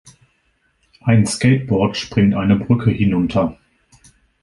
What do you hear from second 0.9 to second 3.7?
Ein Skateboard springt eine Brücke hinunter